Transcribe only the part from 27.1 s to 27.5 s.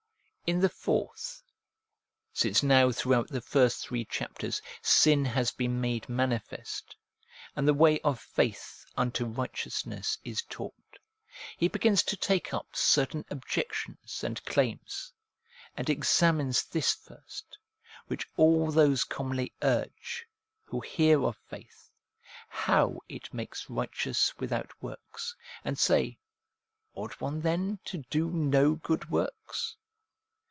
one